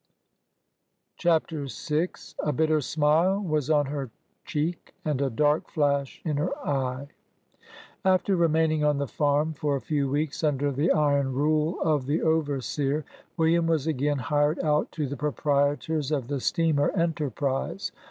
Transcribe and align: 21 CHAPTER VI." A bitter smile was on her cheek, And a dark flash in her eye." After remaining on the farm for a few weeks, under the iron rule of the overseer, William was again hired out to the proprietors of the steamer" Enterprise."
21 1.19 1.19
CHAPTER 1.19 1.67
VI." 1.69 2.09
A 2.39 2.51
bitter 2.51 2.81
smile 2.81 3.39
was 3.39 3.69
on 3.69 3.85
her 3.85 4.09
cheek, 4.45 4.95
And 5.05 5.21
a 5.21 5.29
dark 5.29 5.69
flash 5.69 6.23
in 6.25 6.37
her 6.37 6.57
eye." 6.67 7.09
After 8.03 8.35
remaining 8.35 8.83
on 8.83 8.97
the 8.97 9.07
farm 9.07 9.53
for 9.53 9.75
a 9.75 9.79
few 9.79 10.09
weeks, 10.09 10.43
under 10.43 10.71
the 10.71 10.89
iron 10.91 11.31
rule 11.33 11.79
of 11.81 12.07
the 12.07 12.23
overseer, 12.23 13.05
William 13.37 13.67
was 13.67 13.85
again 13.85 14.17
hired 14.17 14.59
out 14.63 14.91
to 14.93 15.05
the 15.05 15.17
proprietors 15.17 16.09
of 16.11 16.29
the 16.29 16.39
steamer" 16.39 16.89
Enterprise." 16.99 17.91